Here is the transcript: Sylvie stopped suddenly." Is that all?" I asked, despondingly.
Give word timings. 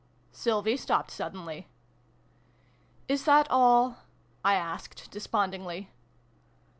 Sylvie 0.31 0.77
stopped 0.77 1.11
suddenly." 1.11 1.67
Is 3.07 3.25
that 3.25 3.45
all?" 3.51 3.97
I 4.43 4.55
asked, 4.55 5.11
despondingly. 5.11 5.91